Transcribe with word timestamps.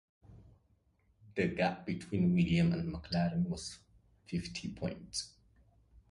The 1.35 1.49
gap 1.49 1.85
between 1.85 2.33
Williams 2.33 2.73
and 2.73 2.91
McLaren 2.91 3.47
was 3.47 3.77
fifty 4.25 4.73
points. 4.73 5.35